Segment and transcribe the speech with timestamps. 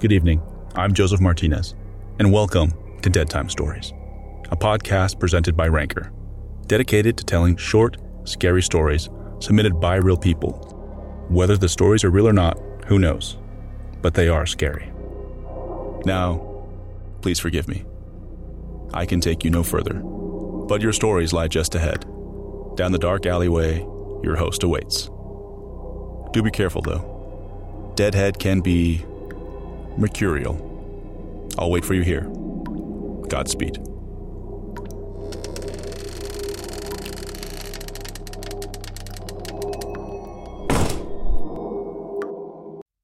[0.00, 0.40] Good evening.
[0.76, 1.74] I'm Joseph Martinez,
[2.20, 3.92] and welcome to Dead Time Stories,
[4.48, 6.12] a podcast presented by Ranker,
[6.68, 9.08] dedicated to telling short, scary stories
[9.40, 10.52] submitted by real people.
[11.28, 13.38] Whether the stories are real or not, who knows?
[14.00, 14.92] But they are scary.
[16.04, 16.64] Now,
[17.20, 17.84] please forgive me.
[18.94, 22.02] I can take you no further, but your stories lie just ahead.
[22.76, 23.78] Down the dark alleyway,
[24.22, 25.06] your host awaits.
[26.32, 27.92] Do be careful, though.
[27.96, 29.04] Deadhead can be
[29.98, 30.56] mercurial.
[31.58, 32.30] I'll wait for you here.
[33.28, 33.78] Godspeed.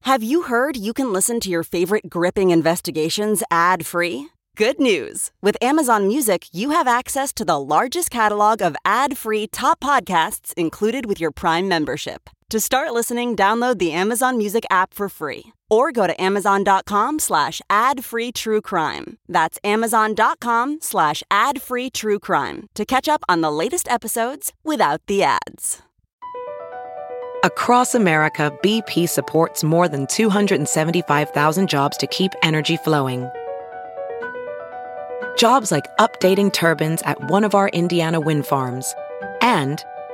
[0.02, 4.28] Have you heard you can listen to your favorite gripping investigations ad free?
[4.56, 5.32] Good news!
[5.42, 10.54] With Amazon Music, you have access to the largest catalog of ad free top podcasts
[10.54, 12.30] included with your Prime membership.
[12.54, 17.60] To start listening, download the Amazon Music app for free or go to amazon.com slash
[17.68, 19.18] ad free true crime.
[19.28, 25.00] That's amazon.com slash ad free true crime to catch up on the latest episodes without
[25.08, 25.82] the ads.
[27.42, 33.28] Across America, BP supports more than 275,000 jobs to keep energy flowing.
[35.36, 38.94] Jobs like updating turbines at one of our Indiana wind farms
[39.42, 39.84] and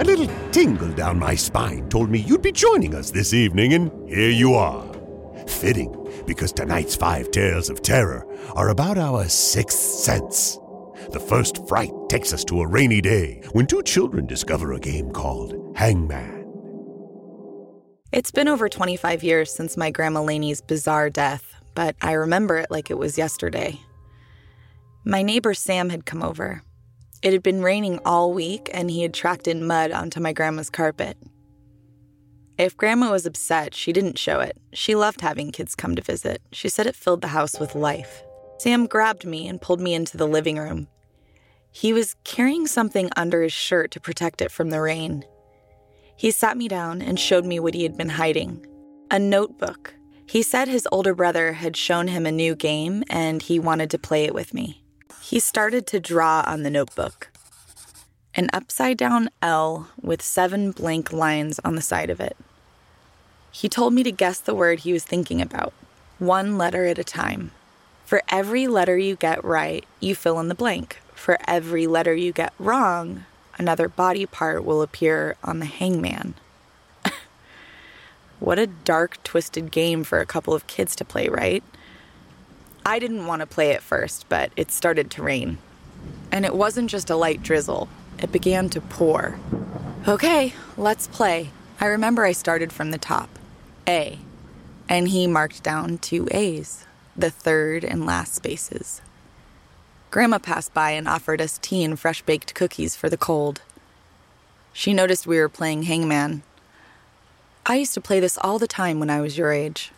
[0.00, 4.08] A little tingle down my spine told me you'd be joining us this evening, and
[4.08, 4.82] here you are.
[5.46, 5.94] Fitting,
[6.26, 10.58] because tonight's five tales of terror are about our sixth sense.
[11.10, 15.10] The first fright takes us to a rainy day when two children discover a game
[15.10, 16.46] called Hangman.
[18.10, 22.70] It's been over 25 years since my Grandma Laney's bizarre death, but I remember it
[22.70, 23.78] like it was yesterday.
[25.04, 26.62] My neighbor Sam had come over.
[27.22, 30.70] It had been raining all week, and he had tracked in mud onto my grandma's
[30.70, 31.18] carpet.
[32.56, 34.56] If Grandma was upset, she didn't show it.
[34.74, 36.42] She loved having kids come to visit.
[36.52, 38.22] She said it filled the house with life.
[38.58, 40.86] Sam grabbed me and pulled me into the living room.
[41.70, 45.24] He was carrying something under his shirt to protect it from the rain.
[46.16, 48.66] He sat me down and showed me what he had been hiding
[49.10, 49.94] a notebook.
[50.26, 53.98] He said his older brother had shown him a new game and he wanted to
[53.98, 54.84] play it with me.
[55.30, 57.28] He started to draw on the notebook
[58.34, 62.36] an upside down L with seven blank lines on the side of it.
[63.52, 65.72] He told me to guess the word he was thinking about,
[66.18, 67.52] one letter at a time.
[68.04, 70.98] For every letter you get right, you fill in the blank.
[71.14, 73.24] For every letter you get wrong,
[73.56, 76.34] another body part will appear on the hangman.
[78.40, 81.62] what a dark, twisted game for a couple of kids to play, right?
[82.84, 85.58] I didn't want to play at first, but it started to rain.
[86.32, 89.38] And it wasn't just a light drizzle, it began to pour.
[90.08, 91.50] Okay, let's play.
[91.80, 93.28] I remember I started from the top
[93.86, 94.18] A,
[94.88, 96.86] and he marked down two A's,
[97.16, 99.02] the third and last spaces.
[100.10, 103.62] Grandma passed by and offered us tea and fresh baked cookies for the cold.
[104.72, 106.42] She noticed we were playing hangman.
[107.66, 109.92] I used to play this all the time when I was your age.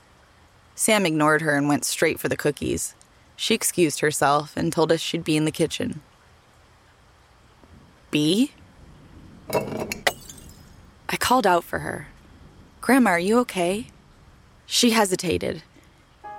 [0.75, 2.95] Sam ignored her and went straight for the cookies.
[3.37, 6.01] She excused herself and told us she'd be in the kitchen.
[8.11, 8.53] B?
[9.53, 12.09] I called out for her.
[12.81, 13.89] Grandma, are you okay?
[14.67, 15.63] She hesitated.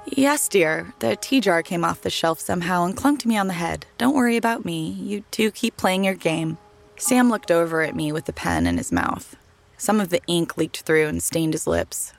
[0.05, 0.93] Yes, dear.
[0.99, 3.85] The tea jar came off the shelf somehow and clunked me on the head.
[3.97, 4.89] Don't worry about me.
[4.89, 6.57] You two keep playing your game.
[6.97, 9.35] Sam looked over at me with the pen in his mouth.
[9.77, 12.13] Some of the ink leaked through and stained his lips.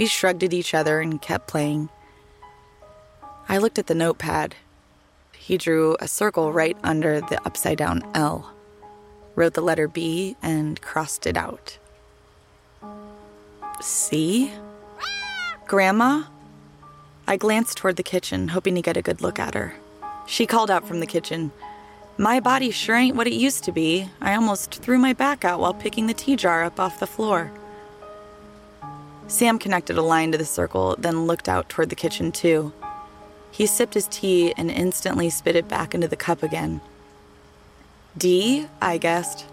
[0.00, 1.90] We shrugged at each other and kept playing.
[3.50, 4.54] I looked at the notepad.
[5.36, 8.50] He drew a circle right under the upside down L,
[9.34, 11.76] wrote the letter B, and crossed it out.
[13.82, 14.50] See?
[15.66, 16.22] Grandma?
[17.28, 19.74] I glanced toward the kitchen, hoping to get a good look at her.
[20.26, 21.52] She called out from the kitchen,
[22.16, 24.08] My body sure ain't what it used to be.
[24.18, 27.52] I almost threw my back out while picking the tea jar up off the floor.
[29.30, 32.72] Sam connected a line to the circle, then looked out toward the kitchen, too.
[33.52, 36.80] He sipped his tea and instantly spit it back into the cup again.
[38.18, 39.46] D, I guessed.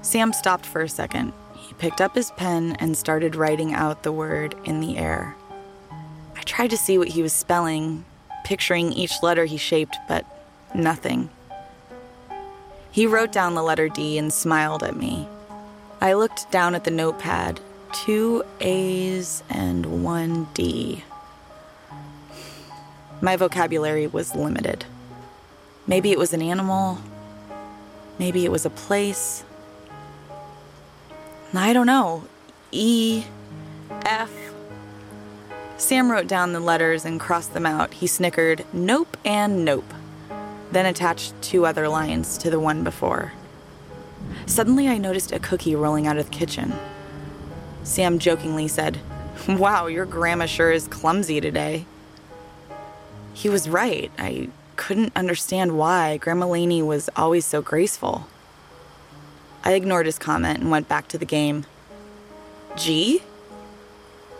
[0.00, 1.32] Sam stopped for a second.
[1.56, 5.34] He picked up his pen and started writing out the word in the air.
[6.36, 8.04] I tried to see what he was spelling,
[8.44, 10.24] picturing each letter he shaped, but
[10.72, 11.30] nothing.
[12.92, 15.26] He wrote down the letter D and smiled at me.
[16.00, 17.60] I looked down at the notepad
[17.92, 21.04] two A's and one D.
[23.20, 24.84] My vocabulary was limited.
[25.86, 26.98] Maybe it was an animal,
[28.18, 29.44] maybe it was a place.
[31.54, 32.24] I don't know.
[32.70, 33.24] E,
[34.04, 34.30] F.
[35.78, 37.94] Sam wrote down the letters and crossed them out.
[37.94, 39.94] He snickered, nope and nope,
[40.70, 43.32] then attached two other lines to the one before.
[44.46, 46.74] Suddenly, I noticed a cookie rolling out of the kitchen.
[47.88, 48.98] Sam jokingly said,
[49.48, 51.86] Wow, your grandma sure is clumsy today.
[53.32, 54.10] He was right.
[54.18, 58.28] I couldn't understand why Grandma Laney was always so graceful.
[59.64, 61.64] I ignored his comment and went back to the game.
[62.76, 63.22] G?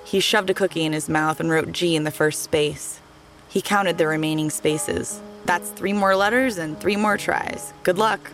[0.05, 3.01] He shoved a cookie in his mouth and wrote G in the first space.
[3.49, 5.23] He counted the remaining spaces.
[5.47, 7.73] That's three more letters and three more tries.
[7.83, 8.31] Good luck.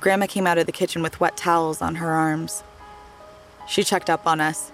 [0.00, 2.62] Grandma came out of the kitchen with wet towels on her arms.
[3.68, 4.72] She checked up on us.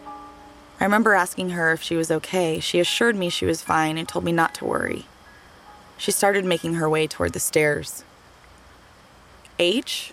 [0.81, 2.61] I remember asking her if she was okay.
[2.61, 5.07] She assured me she was fine and told me not to worry.
[5.99, 8.05] She started making her way toward the stairs.
[9.59, 10.13] H?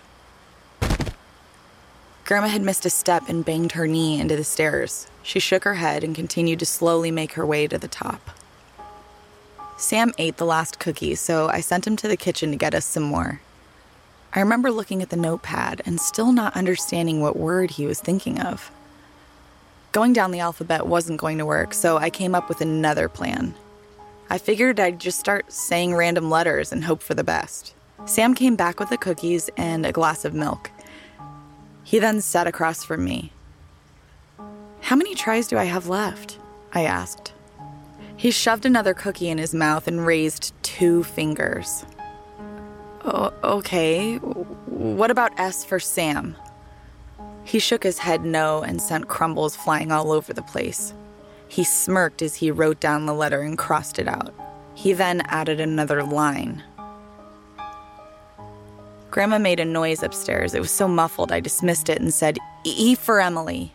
[2.24, 5.08] Grandma had missed a step and banged her knee into the stairs.
[5.22, 8.30] She shook her head and continued to slowly make her way to the top.
[9.76, 12.84] Sam ate the last cookie, so I sent him to the kitchen to get us
[12.84, 13.40] some more.
[14.34, 18.40] I remember looking at the notepad and still not understanding what word he was thinking
[18.40, 18.70] of.
[19.92, 23.54] Going down the alphabet wasn't going to work, so I came up with another plan.
[24.30, 27.74] I figured I'd just start saying random letters and hope for the best.
[28.06, 30.70] Sam came back with the cookies and a glass of milk.
[31.84, 33.32] He then sat across from me.
[34.80, 36.38] How many tries do I have left?
[36.72, 37.32] I asked.
[38.16, 41.84] He shoved another cookie in his mouth and raised two fingers.
[43.04, 46.36] O- okay, what about S for Sam?
[47.44, 50.94] He shook his head no and sent crumbles flying all over the place.
[51.48, 54.32] He smirked as he wrote down the letter and crossed it out.
[54.74, 56.62] He then added another line.
[59.10, 60.54] Grandma made a noise upstairs.
[60.54, 63.72] It was so muffled I dismissed it and said, E for Emily.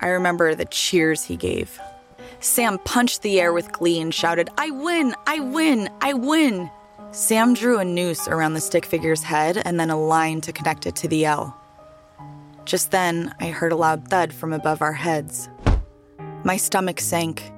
[0.00, 1.80] I remember the cheers he gave.
[2.40, 5.14] Sam punched the air with glee and shouted, I win!
[5.26, 5.88] I win!
[6.00, 6.70] I win!
[7.12, 10.86] Sam drew a noose around the stick figure's head and then a line to connect
[10.86, 11.54] it to the L.
[12.64, 15.50] Just then, I heard a loud thud from above our heads.
[16.42, 17.52] My stomach sank.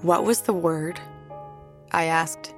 [0.00, 0.98] What was the word?
[1.92, 2.54] I asked.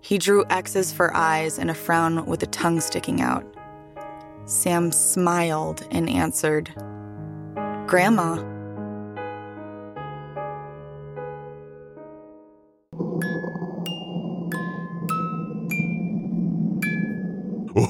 [0.00, 3.44] He drew X's for eyes and a frown with a tongue sticking out.
[4.44, 6.74] Sam smiled and answered,
[7.86, 8.59] Grandma.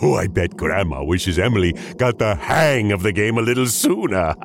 [0.02, 4.34] Oh, I bet Grandma wishes Emily got the hang of the game a little sooner.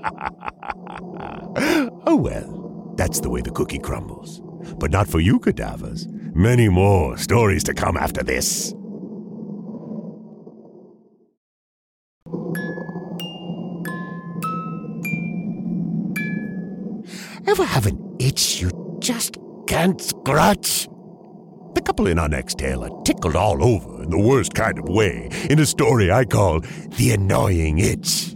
[2.05, 4.41] oh well, that's the way the cookie crumbles.
[4.77, 6.07] But not for you, cadavers.
[6.33, 8.73] Many more stories to come after this.
[17.47, 19.37] Ever have an itch you just
[19.67, 20.89] can't scratch?
[21.75, 24.85] The couple in our next tale are tickled all over in the worst kind of
[24.85, 28.33] way in a story I call The Annoying Itch.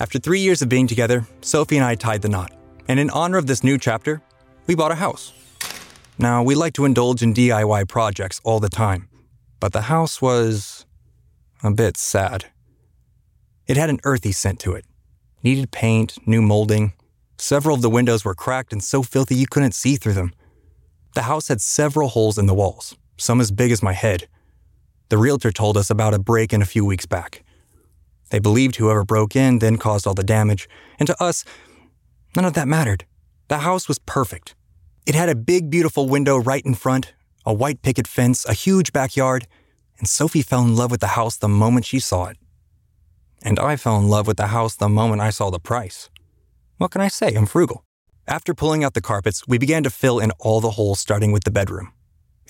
[0.00, 2.50] After three years of being together, Sophie and I tied the knot.
[2.88, 4.20] And in honor of this new chapter,
[4.66, 5.32] we bought a house.
[6.18, 9.08] Now, we like to indulge in DIY projects all the time,
[9.60, 10.84] but the house was
[11.62, 12.46] a bit sad.
[13.68, 14.84] It had an earthy scent to it.
[15.44, 16.92] Needed paint, new molding.
[17.38, 20.32] Several of the windows were cracked and so filthy you couldn't see through them.
[21.14, 24.28] The house had several holes in the walls, some as big as my head.
[25.10, 27.44] The realtor told us about a break in a few weeks back.
[28.30, 30.68] They believed whoever broke in then caused all the damage,
[30.98, 31.44] and to us,
[32.34, 33.04] none of that mattered.
[33.46, 34.56] The house was perfect.
[35.06, 37.12] It had a big, beautiful window right in front,
[37.46, 39.46] a white picket fence, a huge backyard,
[39.98, 42.38] and Sophie fell in love with the house the moment she saw it.
[43.42, 46.10] And I fell in love with the house the moment I saw the price.
[46.78, 47.34] What can I say?
[47.34, 47.83] I'm frugal.
[48.26, 51.44] After pulling out the carpets, we began to fill in all the holes starting with
[51.44, 51.92] the bedroom.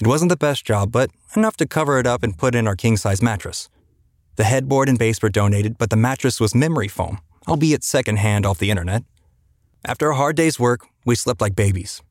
[0.01, 2.77] It wasn't the best job, but enough to cover it up and put in our
[2.77, 3.69] king size mattress.
[4.37, 8.59] The headboard and base were donated, but the mattress was memory foam, albeit secondhand off
[8.59, 9.03] the internet.
[9.85, 12.03] After a hard day's work, we slept like babies.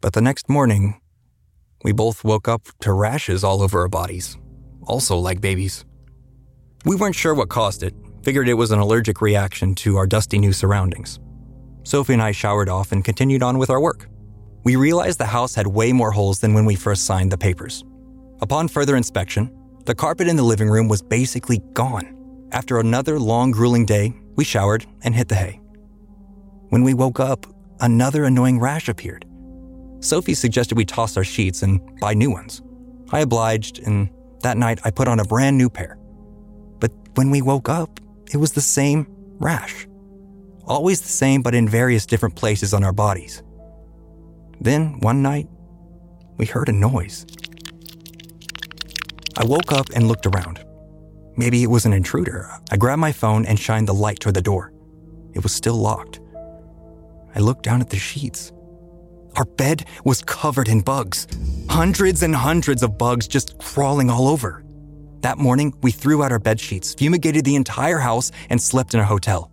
[0.00, 1.00] But the next morning,
[1.84, 4.38] we both woke up to rashes all over our bodies,
[4.86, 5.84] also like babies.
[6.86, 10.38] We weren't sure what caused it, figured it was an allergic reaction to our dusty
[10.38, 11.20] new surroundings.
[11.88, 14.10] Sophie and I showered off and continued on with our work.
[14.62, 17.82] We realized the house had way more holes than when we first signed the papers.
[18.42, 19.50] Upon further inspection,
[19.86, 22.46] the carpet in the living room was basically gone.
[22.52, 25.62] After another long, grueling day, we showered and hit the hay.
[26.68, 27.46] When we woke up,
[27.80, 29.24] another annoying rash appeared.
[30.00, 32.60] Sophie suggested we toss our sheets and buy new ones.
[33.12, 34.10] I obliged, and
[34.42, 35.96] that night I put on a brand new pair.
[36.80, 37.98] But when we woke up,
[38.30, 39.06] it was the same
[39.38, 39.87] rash.
[40.68, 43.42] Always the same, but in various different places on our bodies.
[44.60, 45.48] Then, one night,
[46.36, 47.24] we heard a noise.
[49.38, 50.62] I woke up and looked around.
[51.36, 52.50] Maybe it was an intruder.
[52.70, 54.72] I grabbed my phone and shined the light toward the door.
[55.32, 56.20] It was still locked.
[57.34, 58.52] I looked down at the sheets.
[59.36, 61.26] Our bed was covered in bugs.
[61.70, 64.64] Hundreds and hundreds of bugs just crawling all over.
[65.20, 69.00] That morning, we threw out our bed sheets, fumigated the entire house, and slept in
[69.00, 69.50] a hotel.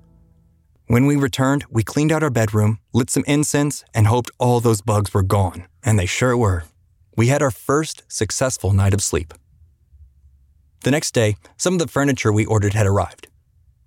[0.87, 4.81] When we returned, we cleaned out our bedroom, lit some incense, and hoped all those
[4.81, 5.65] bugs were gone.
[5.83, 6.65] And they sure were.
[7.17, 9.33] We had our first successful night of sleep.
[10.83, 13.27] The next day, some of the furniture we ordered had arrived.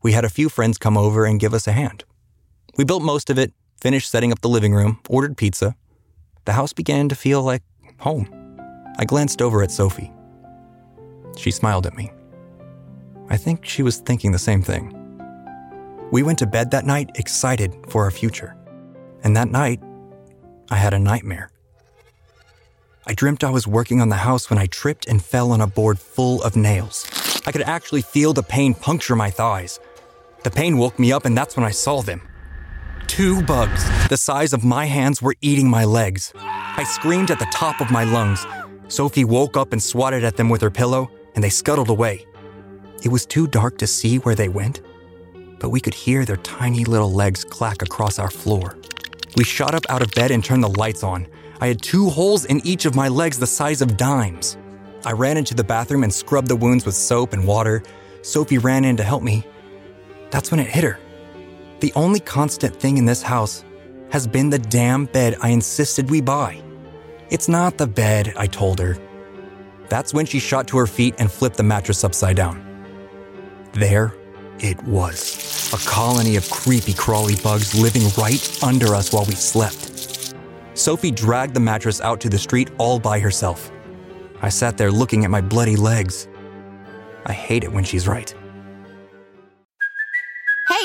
[0.03, 2.03] We had a few friends come over and give us a hand.
[2.77, 5.77] We built most of it, finished setting up the living room, ordered pizza.
[6.47, 7.63] The house began to feel like
[7.99, 8.29] home.
[8.99, 10.13] I glanced over at Sophie.
[11.37, 12.11] She smiled at me.
[13.29, 14.98] I think she was thinking the same thing.
[16.11, 18.57] We went to bed that night excited for our future.
[19.25, 19.81] And that night,
[20.71, 21.51] I had a nightmare.
[23.07, 25.67] I dreamt I was working on the house when I tripped and fell on a
[25.67, 27.07] board full of nails.
[27.47, 29.81] I could actually feel the pain puncture my thighs.
[30.45, 32.27] The pain woke me up, and that's when I saw them.
[33.07, 36.33] Two bugs, the size of my hands, were eating my legs.
[36.37, 38.47] I screamed at the top of my lungs.
[38.89, 42.27] Sophie woke up and swatted at them with her pillow, and they scuttled away.
[43.03, 44.81] It was too dark to see where they went,
[45.59, 48.77] but we could hear their tiny little legs clack across our floor.
[49.37, 51.27] We shot up out of bed and turned the lights on.
[51.61, 54.57] I had two holes in each of my legs the size of dimes.
[55.05, 57.83] I ran into the bathroom and scrubbed the wounds with soap and water.
[58.23, 59.45] Sophie ran in to help me.
[60.31, 60.99] That's when it hit her.
[61.81, 63.65] The only constant thing in this house
[64.11, 66.63] has been the damn bed I insisted we buy.
[67.31, 68.97] It's not the bed, I told her.
[69.89, 72.65] That's when she shot to her feet and flipped the mattress upside down.
[73.73, 74.15] There
[74.61, 80.35] it was a colony of creepy, crawly bugs living right under us while we slept.
[80.75, 83.71] Sophie dragged the mattress out to the street all by herself.
[84.41, 86.29] I sat there looking at my bloody legs.
[87.27, 88.35] I hate it when she's right.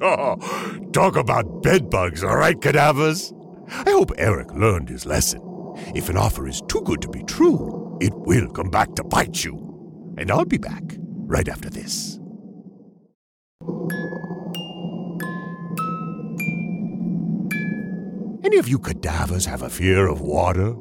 [0.92, 3.34] talk about bedbugs, all right, cadavers?
[3.68, 5.42] I hope Eric learned his lesson.
[5.94, 9.44] If an offer is too good to be true, it will come back to bite
[9.44, 10.14] you.
[10.16, 10.82] And I'll be back
[11.26, 12.18] right after this.
[18.42, 20.74] Any of you cadavers have a fear of water?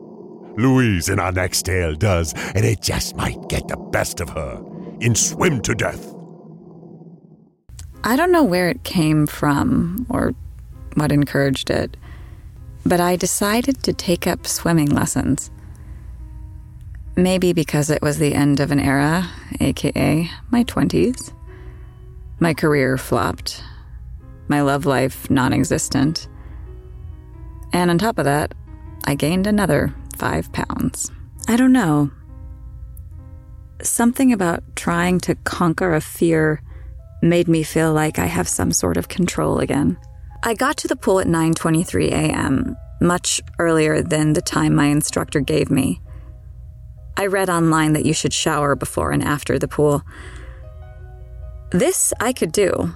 [0.57, 4.63] Louise in our next tale does, and it just might get the best of her
[5.01, 6.15] in Swim to Death.
[8.03, 10.34] I don't know where it came from or
[10.96, 11.98] what encouraged it,
[12.86, 15.51] but I decided to take up swimming lessons.
[17.18, 19.29] Maybe because it was the end of an era,
[19.60, 21.34] aka my 20s.
[22.39, 23.62] My career flopped,
[24.48, 26.29] my love life non existent.
[27.74, 28.53] And on top of that,
[29.03, 31.12] I gained another five pounds.
[31.50, 32.12] I don't know.
[33.82, 36.62] Something about trying to conquer a fear
[37.21, 39.97] made me feel like I have some sort of control again.
[40.43, 45.39] I got to the pool at 9:23 a.m., much earlier than the time my instructor
[45.39, 46.01] gave me.
[47.17, 50.03] I read online that you should shower before and after the pool.
[51.71, 52.93] This I could do.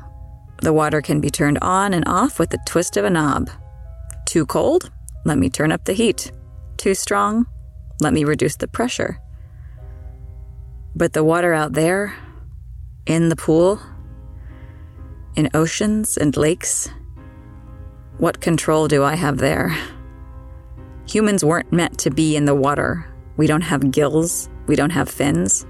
[0.62, 3.50] The water can be turned on and off with the twist of a knob.
[4.25, 4.92] Too cold?
[5.25, 6.32] Let me turn up the heat.
[6.77, 7.46] Too strong?
[8.00, 9.20] Let me reduce the pressure.
[10.96, 12.15] But the water out there,
[13.06, 13.82] in the pool,
[15.36, 16.90] in oceans and lakes,
[18.18, 19.75] what control do I have there?
[21.08, 23.10] Humans weren't meant to be in the water.
[23.36, 25.66] We don't have gills, we don't have fins.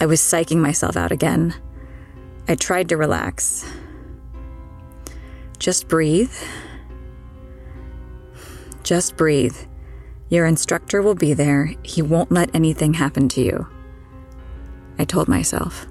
[0.00, 1.54] I was psyching myself out again.
[2.48, 3.70] I tried to relax.
[5.58, 6.32] Just breathe.
[8.82, 9.56] Just breathe.
[10.30, 11.74] Your instructor will be there.
[11.82, 13.66] He won't let anything happen to you.
[14.98, 15.86] I told myself.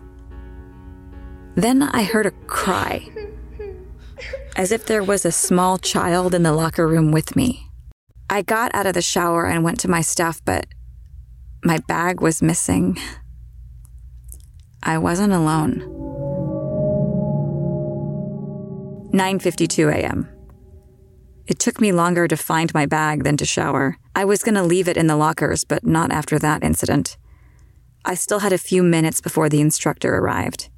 [1.55, 3.09] Then I heard a cry,
[4.55, 7.69] as if there was a small child in the locker room with me.
[8.29, 10.67] I got out of the shower and went to my stuff, but
[11.63, 12.97] my bag was missing.
[14.83, 15.81] I wasn't alone.
[19.11, 20.29] 9:52 a.m.
[21.47, 23.97] It took me longer to find my bag than to shower.
[24.15, 27.17] I was going to leave it in the lockers, but not after that incident.
[28.05, 30.69] I still had a few minutes before the instructor arrived.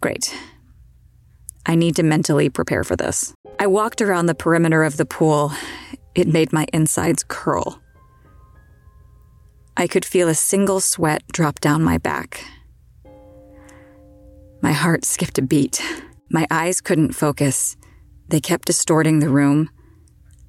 [0.00, 0.34] Great.
[1.64, 3.34] I need to mentally prepare for this.
[3.58, 5.52] I walked around the perimeter of the pool.
[6.14, 7.80] It made my insides curl.
[9.76, 12.44] I could feel a single sweat drop down my back.
[14.62, 15.82] My heart skipped a beat.
[16.30, 17.76] My eyes couldn't focus.
[18.28, 19.70] They kept distorting the room.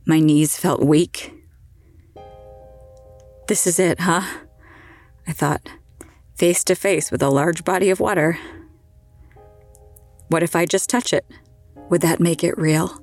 [0.06, 1.34] My knees felt weak.
[3.48, 4.24] This is it, huh?
[5.28, 5.70] I thought,
[6.36, 8.40] face to face with a large body of water.
[10.30, 11.26] What if I just touch it?
[11.90, 13.02] Would that make it real?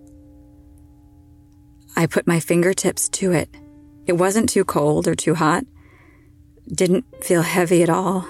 [1.96, 3.48] I put my fingertips to it.
[4.06, 5.64] It wasn't too cold or too hot.
[6.68, 8.26] Didn't feel heavy at all.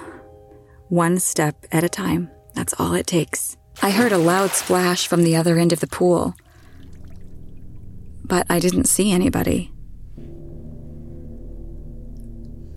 [0.89, 2.29] One step at a time.
[2.53, 3.57] That's all it takes.
[3.81, 6.35] I heard a loud splash from the other end of the pool,
[8.23, 9.71] but I didn't see anybody.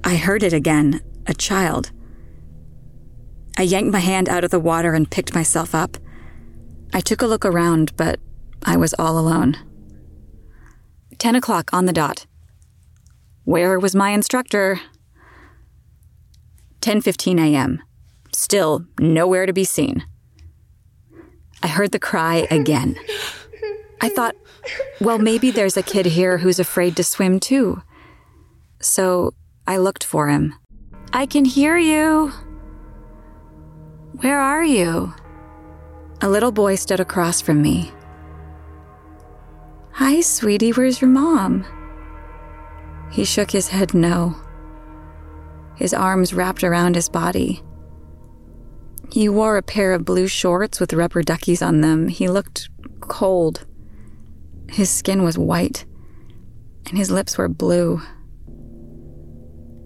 [0.03, 1.93] I heard it again a child.
[3.57, 5.97] I yanked my hand out of the water and picked myself up.
[6.93, 8.19] I took a look around, but
[8.65, 9.57] I was all alone.
[11.19, 12.27] 10 o'clock on the dot.
[13.45, 14.81] Where was my instructor?
[16.81, 17.83] 10:15 a.m.
[18.33, 20.05] Still nowhere to be seen.
[21.63, 22.97] I heard the cry again.
[24.01, 24.37] I thought,
[25.01, 27.83] well, maybe there's a kid here who's afraid to swim too.
[28.81, 29.35] So
[29.67, 30.55] I looked for him.
[31.13, 32.33] I can hear you.
[34.21, 35.15] Where are you?
[36.21, 37.93] A little boy stood across from me.
[39.93, 41.65] Hi, sweetie, where's your mom?
[43.13, 44.35] He shook his head no.
[45.77, 47.63] His arms wrapped around his body.
[49.13, 52.09] He wore a pair of blue shorts with rubber duckies on them.
[52.09, 53.65] He looked cold.
[54.69, 55.85] His skin was white,
[56.89, 58.03] and his lips were blue.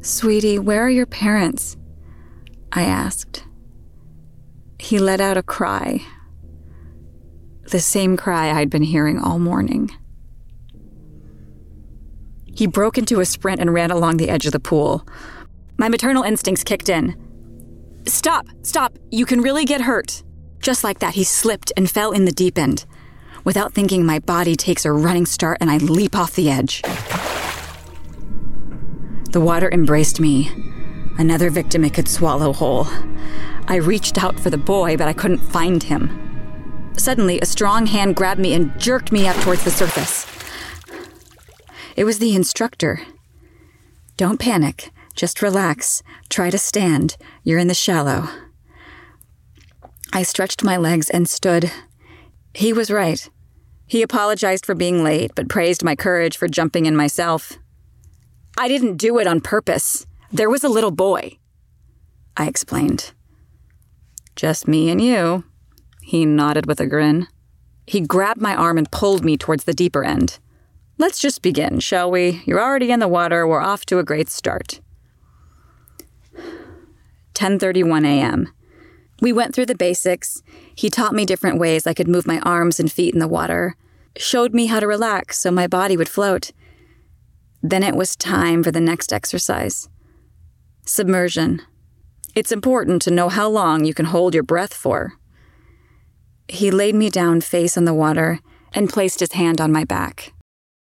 [0.01, 1.77] Sweetie, where are your parents?
[2.73, 3.45] I asked.
[4.79, 6.01] He let out a cry.
[7.70, 9.90] The same cry I'd been hearing all morning.
[12.55, 15.07] He broke into a sprint and ran along the edge of the pool.
[15.79, 17.16] My maternal instincts kicked in.
[18.07, 20.22] Stop, stop, you can really get hurt.
[20.61, 22.85] Just like that, he slipped and fell in the deep end.
[23.44, 26.83] Without thinking, my body takes a running start and I leap off the edge.
[29.33, 30.51] The water embraced me,
[31.18, 32.87] another victim it could swallow whole.
[33.66, 36.32] I reached out for the boy, but I couldn't find him.
[36.97, 40.27] Suddenly, a strong hand grabbed me and jerked me up towards the surface.
[41.97, 43.01] It was the instructor.
[44.17, 44.91] Don't panic.
[45.15, 46.03] Just relax.
[46.29, 47.17] Try to stand.
[47.45, 48.29] You're in the shallow.
[50.13, 51.71] I stretched my legs and stood.
[52.55, 53.29] He was right.
[53.87, 57.59] He apologized for being late, but praised my courage for jumping in myself.
[58.57, 60.07] I didn't do it on purpose.
[60.31, 61.39] There was a little boy.
[62.37, 63.13] I explained.
[64.37, 65.45] Just me and you.
[66.03, 67.29] He nodded with a grin.
[67.87, 70.38] He grabbed my arm and pulled me towards the deeper end.
[70.99, 72.43] Let's just begin, shall we?
[72.45, 73.47] You're already in the water.
[73.47, 74.81] We're off to a great start.
[77.35, 78.53] 10:31 a.m.
[79.21, 80.43] We went through the basics.
[80.75, 83.77] He taught me different ways I could move my arms and feet in the water,
[84.17, 86.51] showed me how to relax so my body would float.
[87.62, 89.88] Then it was time for the next exercise.
[90.85, 91.62] Submersion.
[92.35, 95.15] It's important to know how long you can hold your breath for.
[96.49, 98.41] He laid me down face on the water
[98.75, 100.33] and placed his hand on my back.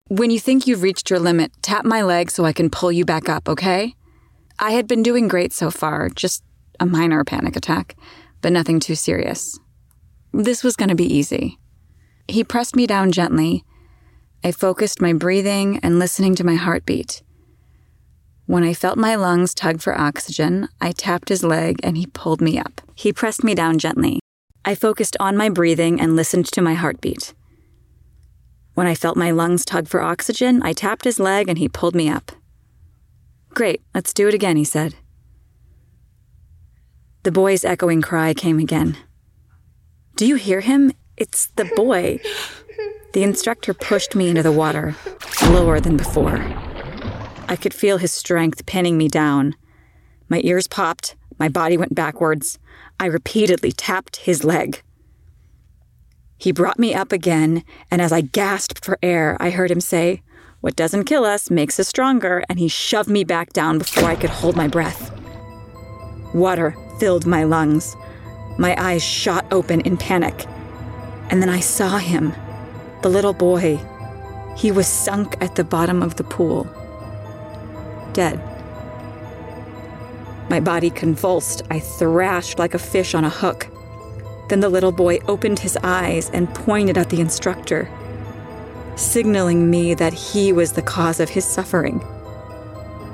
[0.09, 3.05] When you think you've reached your limit, tap my leg so I can pull you
[3.05, 3.95] back up, okay?
[4.59, 6.45] I had been doing great so far, just
[6.79, 7.97] a minor panic attack,
[8.41, 9.59] but nothing too serious.
[10.33, 11.59] This was going to be easy.
[12.29, 13.65] He pressed me down gently.
[14.45, 17.23] I focused my breathing and listening to my heartbeat.
[18.47, 22.41] When I felt my lungs tug for oxygen, I tapped his leg and he pulled
[22.41, 22.81] me up.
[22.95, 24.21] He pressed me down gently.
[24.69, 27.35] I focused on my breathing and listened to my heartbeat.
[28.75, 31.95] When I felt my lungs tug for oxygen, I tapped his leg and he pulled
[31.95, 32.33] me up.
[33.51, 34.97] Great, let's do it again, he said.
[37.23, 38.97] The boy's echoing cry came again.
[40.17, 40.93] Do you hear him?
[41.17, 42.19] It's the boy.
[43.13, 44.97] The instructor pushed me into the water,
[45.45, 46.45] lower than before.
[47.49, 49.55] I could feel his strength pinning me down.
[50.29, 52.59] My ears popped, my body went backwards.
[52.99, 54.83] I repeatedly tapped his leg.
[56.39, 60.23] He brought me up again, and as I gasped for air, I heard him say,
[60.61, 64.17] What doesn't kill us makes us stronger, and he shoved me back down before I
[64.17, 65.13] could hold my breath.
[66.35, 67.97] Water filled my lungs.
[68.59, 70.47] My eyes shot open in panic.
[71.31, 72.33] And then I saw him,
[73.03, 73.81] the little boy.
[74.57, 76.67] He was sunk at the bottom of the pool,
[78.13, 78.41] dead.
[80.49, 81.63] My body convulsed.
[81.71, 83.69] I thrashed like a fish on a hook.
[84.49, 87.91] Then the little boy opened his eyes and pointed at the instructor,
[88.95, 92.01] signaling me that he was the cause of his suffering.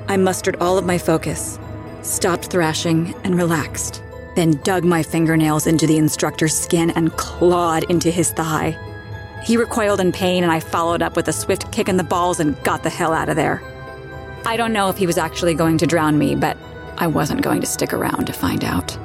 [0.07, 1.57] I mustered all of my focus,
[2.03, 4.03] stopped thrashing, and relaxed,
[4.35, 8.77] then dug my fingernails into the instructor's skin and clawed into his thigh.
[9.43, 12.39] He recoiled in pain, and I followed up with a swift kick in the balls
[12.39, 13.61] and got the hell out of there.
[14.45, 16.57] I don't know if he was actually going to drown me, but
[16.97, 18.97] I wasn't going to stick around to find out.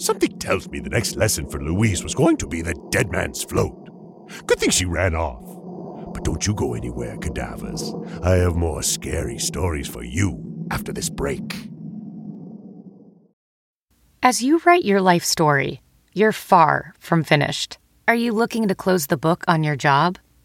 [0.00, 3.42] Something tells me the next lesson for Louise was going to be the dead man's
[3.42, 3.88] float.
[4.46, 5.44] Good thing she ran off.
[6.14, 7.92] But don't you go anywhere, cadavers.
[8.22, 11.68] I have more scary stories for you after this break.
[14.22, 15.80] As you write your life story,
[16.12, 17.78] you're far from finished.
[18.06, 20.18] Are you looking to close the book on your job?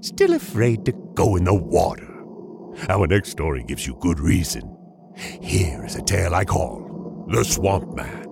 [0.00, 2.06] Still afraid to go in the water.
[2.88, 4.76] Our next story gives you good reason.
[5.16, 8.24] Here is a tale I call The Swamp Man.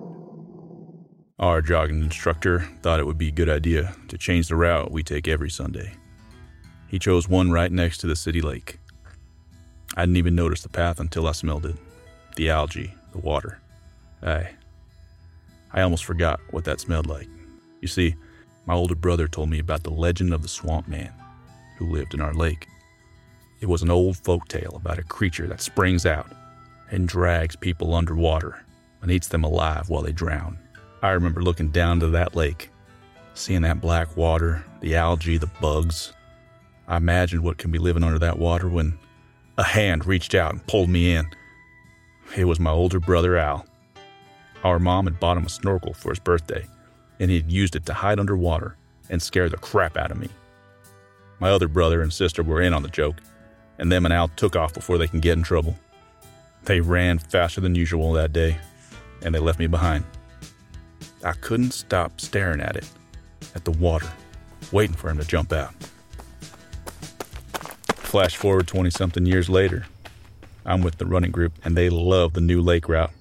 [1.39, 5.03] Our jogging instructor thought it would be a good idea to change the route we
[5.03, 5.93] take every Sunday.
[6.87, 8.79] He chose one right next to the city lake.
[9.95, 11.75] I didn't even notice the path until I smelled it
[12.37, 13.59] the algae, the water.
[14.21, 14.49] I,
[15.77, 17.27] I almost forgot what that smelled like.
[17.81, 18.15] You see,
[18.65, 21.13] my older brother told me about the legend of the swamp man
[21.77, 22.65] who lived in our lake.
[23.61, 26.31] It was an old folk tale about a creature that springs out
[26.89, 28.65] and drags people underwater
[29.03, 30.57] and eats them alive while they drown.
[31.03, 32.71] I remember looking down to that lake,
[33.35, 36.11] seeing that black water, the algae, the bugs.
[36.87, 38.97] I imagined what can be living under that water when
[39.59, 41.29] a hand reached out and pulled me in.
[42.35, 43.66] It was my older brother Al.
[44.63, 46.65] Our mom had bought him a snorkel for his birthday,
[47.19, 48.75] and he had used it to hide underwater
[49.09, 50.29] and scare the crap out of me.
[51.39, 53.17] My other brother and sister were in on the joke,
[53.77, 55.77] and them and Al took off before they can get in trouble.
[56.63, 58.57] They ran faster than usual that day,
[59.23, 60.03] and they left me behind.
[61.23, 62.89] I couldn't stop staring at it,
[63.55, 64.07] at the water,
[64.71, 65.73] waiting for him to jump out.
[67.87, 69.85] Flash forward 20 something years later.
[70.65, 73.11] I'm with the running group, and they love the new lake route.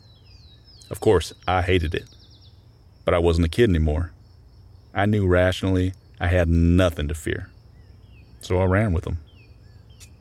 [0.91, 2.05] Of course, I hated it,
[3.05, 4.13] but I wasn't a kid anymore.
[4.95, 7.51] I knew rationally I had nothing to fear,
[8.41, 9.19] so I ran with them.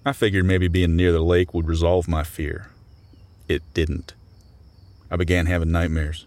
[0.05, 2.69] I figured maybe being near the lake would resolve my fear.
[3.47, 4.13] It didn't.
[5.09, 6.25] I began having nightmares.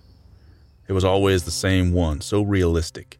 [0.87, 3.19] It was always the same one, so realistic.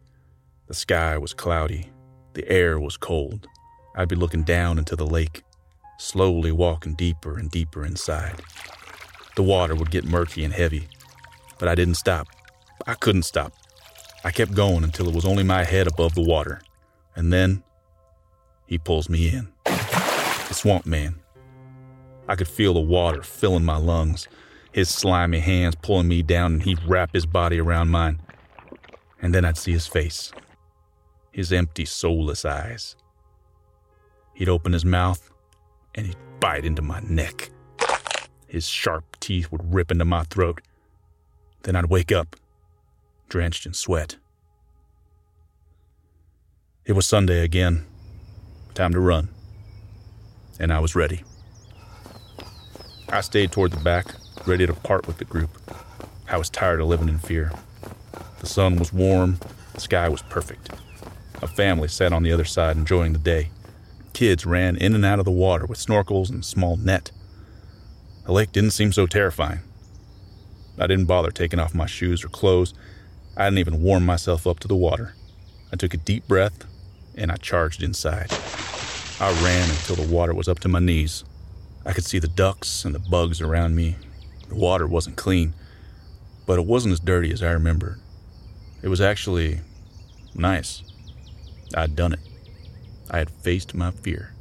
[0.69, 1.91] The sky was cloudy,
[2.35, 3.47] the air was cold.
[3.95, 5.43] I'd be looking down into the lake,
[5.99, 8.41] slowly walking deeper and deeper inside.
[9.35, 10.89] The water would get murky and heavy,
[11.59, 12.29] but I didn't stop.
[12.87, 13.53] I couldn't stop.
[14.25, 16.61] I kept going until it was only my head above the water.
[17.15, 17.63] And then
[18.67, 19.49] he pulls me in.
[19.65, 21.21] The swamp man.
[22.29, 24.29] I could feel the water filling my lungs,
[24.73, 28.21] his slimy hands pulling me down, and he'd wrap his body around mine.
[29.21, 30.31] And then I'd see his face,
[31.33, 32.97] his empty, soulless eyes.
[34.35, 35.31] He'd open his mouth
[35.95, 37.51] and he'd bite into my neck.
[38.47, 40.61] His sharp teeth would rip into my throat.
[41.63, 42.37] Then I'd wake up,
[43.29, 44.17] drenched in sweat.
[46.85, 47.85] It was Sunday again.
[48.75, 49.29] Time to run.
[50.59, 51.23] And I was ready.
[53.11, 54.07] I stayed toward the back,
[54.47, 55.51] ready to part with the group.
[56.29, 57.53] I was tired of living in fear.
[58.41, 59.39] The sun was warm,
[59.75, 60.71] the sky was perfect.
[61.43, 63.51] A family sat on the other side enjoying the day
[64.19, 67.13] kids ran in and out of the water with snorkels and small net.
[68.27, 69.61] The lake didn't seem so terrifying.
[70.81, 72.75] I didn't bother taking off my shoes or clothes.
[73.37, 75.15] I hadn't even warmed myself up to the water.
[75.73, 76.65] I took a deep breath
[77.17, 78.33] and I charged inside.
[79.21, 81.25] I ran until the water was up to my knees.
[81.85, 83.97] I could see the ducks and the bugs around me.
[84.49, 85.55] The water wasn't clean,
[86.47, 87.99] but it wasn't as dirty as I remembered.
[88.83, 89.61] It was actually
[90.35, 90.83] nice.
[91.75, 92.21] I'd done it.
[93.11, 94.35] I had faced my fear.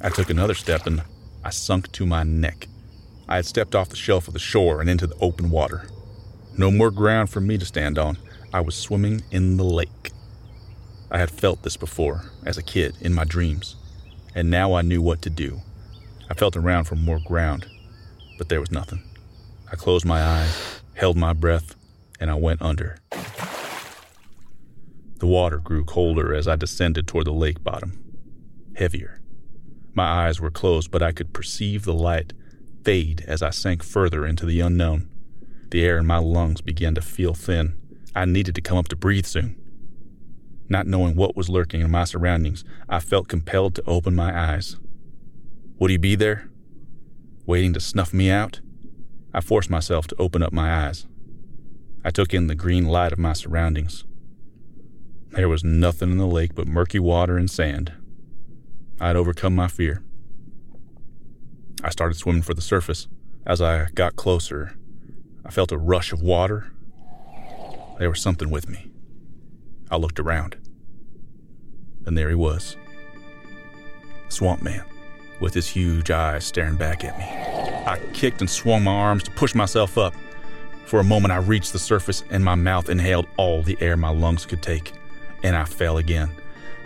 [0.00, 1.02] I took another step and
[1.42, 2.68] I sunk to my neck.
[3.28, 5.88] I had stepped off the shelf of the shore and into the open water.
[6.56, 8.18] No more ground for me to stand on.
[8.52, 10.12] I was swimming in the lake.
[11.10, 13.76] I had felt this before, as a kid, in my dreams,
[14.34, 15.60] and now I knew what to do.
[16.30, 17.66] I felt around for more ground,
[18.38, 19.02] but there was nothing.
[19.70, 21.76] I closed my eyes, held my breath,
[22.20, 22.98] and I went under.
[25.18, 28.02] The water grew colder as I descended toward the lake bottom,
[28.76, 29.20] heavier.
[29.94, 32.32] My eyes were closed, but I could perceive the light
[32.84, 35.08] fade as I sank further into the unknown.
[35.70, 37.74] The air in my lungs began to feel thin.
[38.14, 39.56] I needed to come up to breathe soon.
[40.68, 44.76] Not knowing what was lurking in my surroundings, I felt compelled to open my eyes.
[45.78, 46.48] Would he be there?
[47.46, 48.60] Waiting to snuff me out?
[49.32, 51.06] I forced myself to open up my eyes.
[52.04, 54.04] I took in the green light of my surroundings.
[55.30, 57.92] There was nothing in the lake but murky water and sand.
[59.00, 60.02] I'd overcome my fear.
[61.84, 63.08] I started swimming for the surface.
[63.44, 64.74] As I got closer,
[65.44, 66.72] I felt a rush of water.
[67.98, 68.90] There was something with me.
[69.90, 70.56] I looked around.
[72.06, 72.78] And there he was.
[74.30, 74.82] Swamp Man,
[75.40, 77.24] with his huge eyes staring back at me.
[77.24, 80.14] I kicked and swung my arms to push myself up.
[80.86, 84.08] For a moment, I reached the surface and my mouth inhaled all the air my
[84.08, 84.92] lungs could take.
[85.42, 86.30] And I fell again,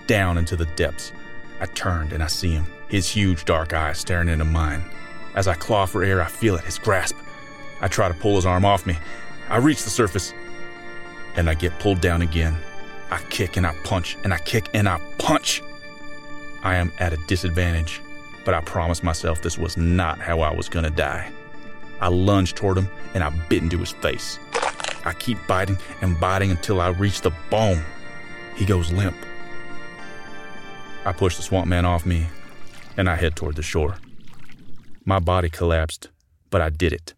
[0.09, 1.13] down into the depths.
[1.61, 4.83] I turned and I see him, his huge dark eyes staring into mine.
[5.35, 7.17] As I claw for air, I feel it, his grasp.
[7.81, 8.99] I try to pull his arm off me.
[9.49, 10.33] I reach the surface,
[11.37, 12.57] and I get pulled down again.
[13.11, 15.63] I kick and I punch, and I kick and I punch.
[16.63, 18.01] I am at a disadvantage,
[18.45, 21.31] but I promised myself this was not how I was gonna die.
[22.01, 24.39] I lunge toward him and I bit into his face.
[25.05, 27.83] I keep biting and biting until I reach the bone.
[28.57, 29.17] He goes limp.
[31.05, 32.27] I push the swamp man off me
[32.99, 33.97] and I head toward the shore.
[35.05, 36.11] My body collapsed,
[36.51, 37.15] but I did it.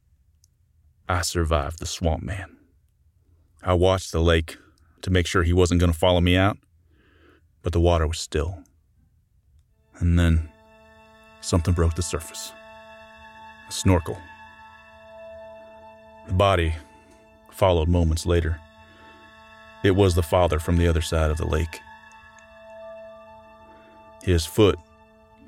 [1.08, 2.58] I survived the swamp man.
[3.62, 4.58] I watched the lake
[5.00, 6.58] to make sure he wasn't going to follow me out,
[7.62, 8.62] but the water was still.
[9.98, 10.50] And then
[11.40, 12.52] something broke the surface
[13.68, 14.18] a snorkel.
[16.26, 16.74] The body
[17.52, 18.60] followed moments later.
[19.82, 21.80] It was the father from the other side of the lake.
[24.22, 24.78] His foot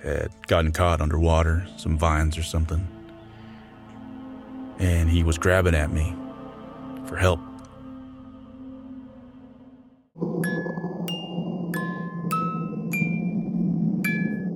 [0.03, 2.87] had gotten caught underwater, some vines or something.
[4.79, 6.15] And he was grabbing at me
[7.07, 7.41] for help.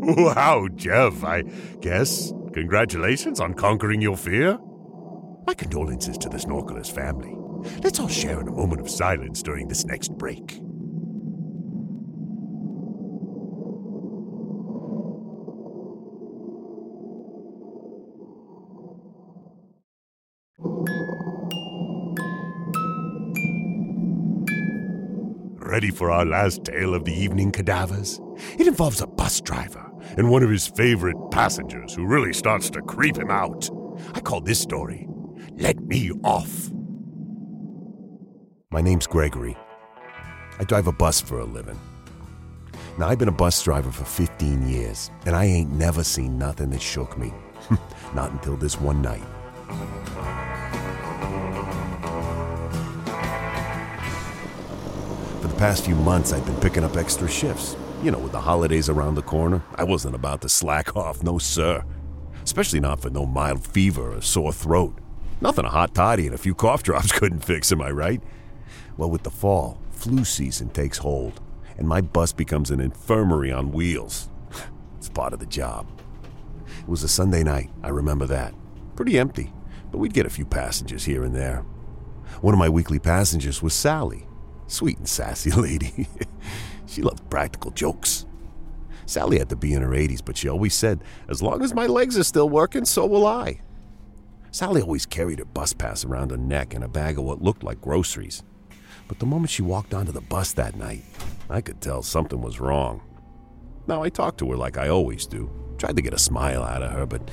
[0.08, 1.42] Wow, Jeff, I
[1.80, 2.32] guess.
[2.52, 4.58] Congratulations on conquering your fear.
[5.46, 7.34] My condolences to the snorkeler's family.
[7.82, 10.60] Let's all share in a moment of silence during this next break.
[25.76, 28.18] Ready for our last tale of the evening, cadavers?
[28.58, 29.84] It involves a bus driver
[30.16, 33.68] and one of his favorite passengers who really starts to creep him out.
[34.14, 35.06] I call this story
[35.58, 36.70] Let Me Off.
[38.70, 39.54] My name's Gregory.
[40.58, 41.78] I drive a bus for a living.
[42.96, 46.70] Now, I've been a bus driver for 15 years, and I ain't never seen nothing
[46.70, 47.34] that shook me.
[48.14, 50.55] Not until this one night.
[55.58, 57.76] Past few months, I've been picking up extra shifts.
[58.02, 61.38] You know, with the holidays around the corner, I wasn't about to slack off, no
[61.38, 61.82] sir.
[62.44, 64.98] Especially not for no mild fever or sore throat.
[65.40, 68.22] Nothing a hot toddy and a few cough drops couldn't fix, am I right?
[68.96, 71.40] Well, with the fall, flu season takes hold,
[71.78, 74.28] and my bus becomes an infirmary on wheels.
[74.98, 75.86] it's part of the job.
[76.80, 78.54] It was a Sunday night, I remember that.
[78.94, 79.52] Pretty empty,
[79.90, 81.64] but we'd get a few passengers here and there.
[82.42, 84.26] One of my weekly passengers was Sally.
[84.66, 86.08] Sweet and sassy lady.
[86.86, 88.26] she loved practical jokes.
[89.06, 91.86] Sally had to be in her 80s, but she always said, As long as my
[91.86, 93.60] legs are still working, so will I.
[94.50, 97.62] Sally always carried her bus pass around her neck and a bag of what looked
[97.62, 98.42] like groceries.
[99.06, 101.04] But the moment she walked onto the bus that night,
[101.48, 103.02] I could tell something was wrong.
[103.86, 106.82] Now, I talked to her like I always do, tried to get a smile out
[106.82, 107.30] of her, but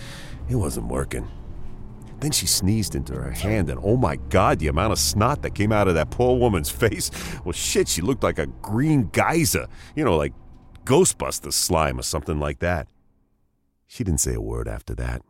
[0.49, 1.27] it wasn't working.
[2.23, 5.55] Then she sneezed into her hand, and oh my god, the amount of snot that
[5.55, 7.11] came out of that poor woman's face.
[7.43, 9.67] Well, shit, she looked like a green geyser.
[9.93, 10.31] You know, like
[10.85, 12.87] Ghostbusters slime or something like that.
[13.87, 15.21] She didn't say a word after that.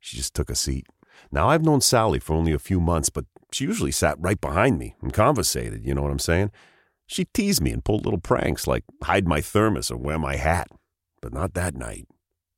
[0.00, 0.86] She just took a seat.
[1.30, 4.78] Now, I've known Sally for only a few months, but she usually sat right behind
[4.78, 6.50] me and conversated, you know what I'm saying?
[7.06, 10.68] She teased me and pulled little pranks like hide my thermos or wear my hat.
[11.20, 12.06] But not that night.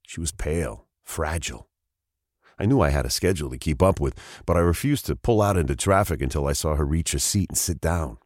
[0.07, 1.69] She was pale, fragile.
[2.61, 5.40] I knew I had a schedule to keep up with, but I refused to pull
[5.40, 8.18] out into traffic until I saw her reach her seat and sit down.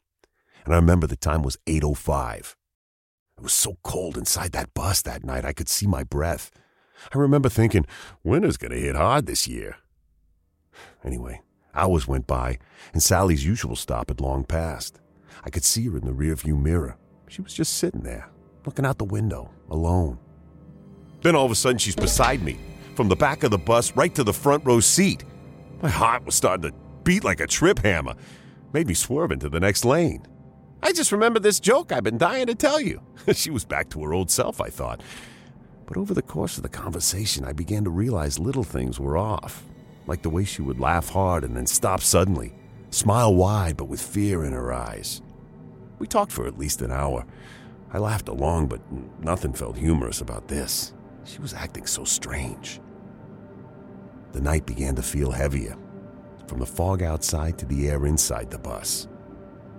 [0.65, 2.57] And I remember the time was 8.05.
[3.39, 6.51] It was so cold inside that bus that night I could see my breath.
[7.15, 7.87] I remember thinking,
[8.25, 9.77] winter's gonna hit hard this year.
[11.05, 11.41] Anyway,
[11.73, 12.59] hours went by,
[12.93, 15.01] and Sally's usual stop had long passed.
[15.45, 16.97] I could see her in the rearview mirror.
[17.29, 18.29] She was just sitting there,
[18.67, 20.19] looking out the window, alone.
[21.23, 22.59] Then all of a sudden, she's beside me,
[22.95, 25.25] from the back of the bus right to the front row seat.
[25.83, 28.15] My heart was starting to beat like a trip hammer,
[28.73, 30.27] made me swerve into the next lane.
[30.83, 33.03] I just remember this joke I've been dying to tell you.
[33.33, 35.03] she was back to her old self, I thought.
[35.87, 39.65] But over the course of the conversation, I began to realize little things were off,
[40.07, 42.55] like the way she would laugh hard and then stop suddenly,
[42.91, 45.21] smile wide but with fear in her eyes.
[45.99, 47.27] We talked for at least an hour.
[47.93, 48.81] I laughed along, but
[49.21, 50.94] nothing felt humorous about this.
[51.25, 52.81] She was acting so strange.
[54.33, 55.77] The night began to feel heavier,
[56.47, 59.09] from the fog outside to the air inside the bus.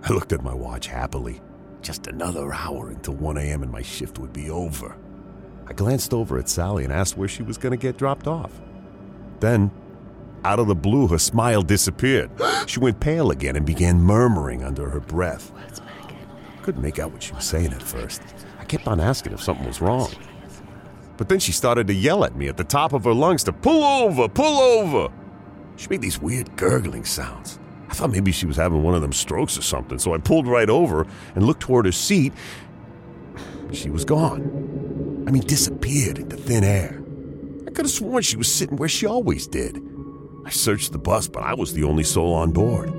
[0.02, 1.40] I looked at my watch happily.
[1.82, 3.62] Just another hour until 1 a.m.
[3.62, 4.96] and my shift would be over.
[5.68, 8.52] I glanced over at Sally and asked where she was going to get dropped off.
[9.40, 9.70] Then,
[10.44, 12.30] out of the blue, her smile disappeared.
[12.66, 15.52] She went pale again and began murmuring under her breath.
[15.54, 18.20] I Couldn't make out what she was saying at first.
[18.58, 20.10] I kept on asking if something was wrong.
[21.16, 23.52] But then she started to yell at me at the top of her lungs to
[23.52, 25.12] pull over, pull over.
[25.76, 27.58] She made these weird gurgling sounds.
[27.88, 30.46] I thought maybe she was having one of them strokes or something, so I pulled
[30.46, 32.32] right over and looked toward her seat.
[33.72, 35.24] She was gone.
[35.26, 37.02] I mean, disappeared into thin air.
[37.66, 39.82] I could have sworn she was sitting where she always did.
[40.44, 42.92] I searched the bus, but I was the only soul on board.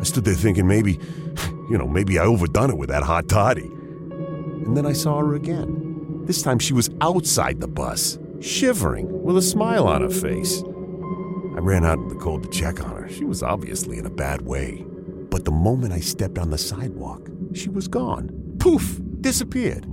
[0.00, 0.92] I stood there thinking maybe,
[1.70, 3.66] you know, maybe I overdone it with that hot toddy.
[3.66, 5.87] And then I saw her again.
[6.28, 10.62] This time she was outside the bus, shivering, with a smile on her face.
[10.62, 13.08] I ran out in the cold to check on her.
[13.08, 14.84] She was obviously in a bad way.
[15.30, 18.56] But the moment I stepped on the sidewalk, she was gone.
[18.58, 19.00] Poof!
[19.22, 19.84] Disappeared.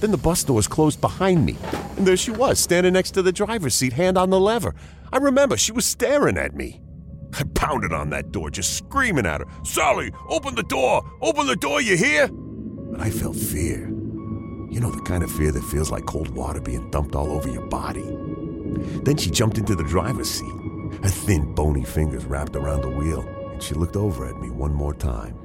[0.00, 1.58] Then the bus doors closed behind me,
[1.98, 4.74] and there she was, standing next to the driver's seat, hand on the lever.
[5.12, 6.80] I remember she was staring at me.
[7.34, 11.02] I pounded on that door, just screaming at her, Sally, open the door!
[11.20, 12.28] Open the door, you hear?
[12.28, 13.93] But I felt fear.
[14.74, 17.48] You know, the kind of fear that feels like cold water being dumped all over
[17.48, 18.02] your body.
[19.04, 20.52] Then she jumped into the driver's seat.
[21.00, 23.20] Her thin, bony fingers wrapped around the wheel,
[23.52, 25.38] and she looked over at me one more time.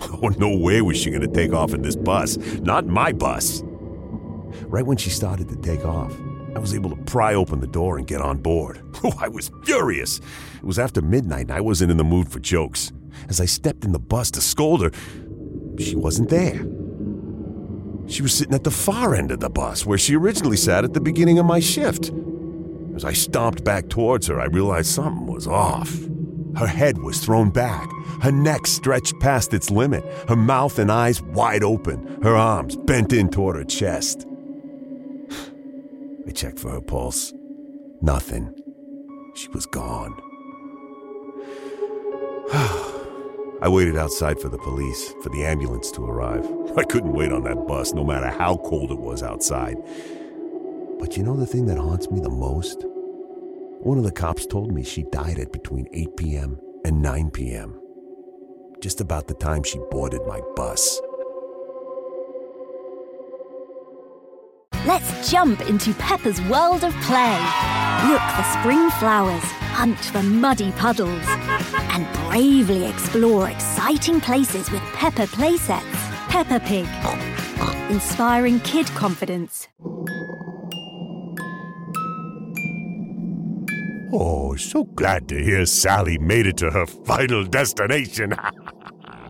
[0.22, 2.36] Oh, no way was she going to take off in this bus.
[2.60, 3.62] Not my bus.
[4.66, 6.14] Right when she started to take off,
[6.54, 8.82] I was able to pry open the door and get on board.
[9.02, 10.18] Oh, I was furious.
[10.56, 12.92] It was after midnight and I wasn't in the mood for jokes.
[13.30, 14.90] As I stepped in the bus to scold her,
[15.78, 16.64] she wasn't there.
[18.08, 20.94] She was sitting at the far end of the bus where she originally sat at
[20.94, 22.10] the beginning of my shift.
[22.96, 25.94] As I stomped back towards her, I realized something was off.
[26.56, 27.88] Her head was thrown back,
[28.22, 33.12] her neck stretched past its limit, her mouth and eyes wide open, her arms bent
[33.12, 34.26] in toward her chest.
[36.26, 37.32] I checked for her pulse.
[38.00, 38.54] Nothing.
[39.34, 40.16] She was gone.
[43.60, 46.46] I waited outside for the police, for the ambulance to arrive.
[46.76, 49.76] I couldn't wait on that bus, no matter how cold it was outside.
[51.00, 52.84] But you know the thing that haunts me the most?
[53.80, 56.58] One of the cops told me she died at between 8 p.m.
[56.84, 57.80] and 9 p.m.,
[58.80, 61.00] just about the time she boarded my bus.
[64.86, 67.38] Let's jump into Peppa's world of play.
[68.08, 69.42] Look for spring flowers,
[69.74, 71.26] hunt for muddy puddles,
[71.90, 76.08] and bravely explore exciting places with Peppa playsets.
[76.28, 76.86] Peppa Pig,
[77.90, 79.68] inspiring kid confidence.
[84.12, 88.34] Oh, so glad to hear Sally made it to her final destination.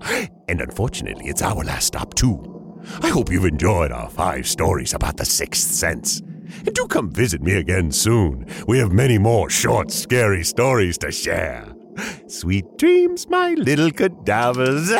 [0.48, 2.58] and unfortunately, it's our last stop, too.
[3.02, 6.20] I hope you've enjoyed our five stories about the sixth sense.
[6.64, 8.46] And do come visit me again soon.
[8.66, 11.74] We have many more short, scary stories to share.
[12.26, 14.90] Sweet dreams, my little cadavers.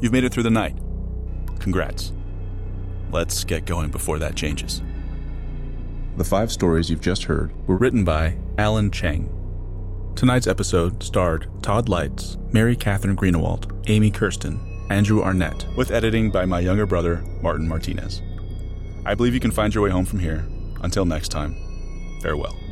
[0.00, 0.76] You've made it through the night.
[1.58, 2.12] Congrats.
[3.10, 4.82] Let's get going before that changes.
[6.16, 9.32] The five stories you've just heard were written by Alan Cheng.
[10.14, 14.60] Tonight's episode starred Todd Lights, Mary Catherine Greenewald, Amy Kirsten,
[14.90, 18.22] Andrew Arnett, with editing by my younger brother, Martin Martinez.
[19.06, 20.44] I believe you can find your way home from here.
[20.82, 21.54] Until next time,
[22.22, 22.65] farewell.